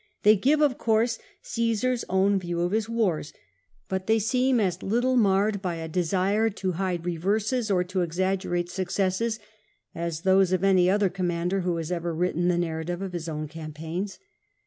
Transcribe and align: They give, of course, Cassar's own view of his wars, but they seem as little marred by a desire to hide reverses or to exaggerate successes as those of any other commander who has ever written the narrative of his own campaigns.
They 0.23 0.35
give, 0.35 0.61
of 0.61 0.79
course, 0.79 1.19
Cassar's 1.43 2.03
own 2.09 2.39
view 2.39 2.61
of 2.61 2.71
his 2.71 2.89
wars, 2.89 3.33
but 3.87 4.07
they 4.07 4.17
seem 4.17 4.59
as 4.59 4.81
little 4.81 5.15
marred 5.15 5.61
by 5.61 5.75
a 5.75 5.87
desire 5.87 6.49
to 6.49 6.71
hide 6.71 7.05
reverses 7.05 7.69
or 7.69 7.83
to 7.83 8.01
exaggerate 8.01 8.71
successes 8.71 9.37
as 9.93 10.21
those 10.21 10.51
of 10.53 10.63
any 10.63 10.89
other 10.89 11.09
commander 11.09 11.59
who 11.59 11.77
has 11.77 11.91
ever 11.91 12.15
written 12.15 12.47
the 12.47 12.57
narrative 12.57 13.03
of 13.03 13.13
his 13.13 13.29
own 13.29 13.47
campaigns. 13.47 14.17